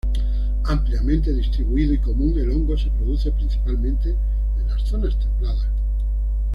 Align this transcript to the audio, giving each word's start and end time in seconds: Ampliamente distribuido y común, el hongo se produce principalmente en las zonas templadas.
Ampliamente 0.63 1.31
distribuido 1.31 1.93
y 1.93 1.99
común, 1.99 2.33
el 2.39 2.49
hongo 2.49 2.75
se 2.75 2.89
produce 2.89 3.31
principalmente 3.33 4.09
en 4.57 4.67
las 4.67 4.81
zonas 4.81 5.13
templadas. 5.19 5.67